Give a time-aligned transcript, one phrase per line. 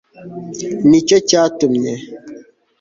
[0.89, 1.93] Ni cyo cyatumye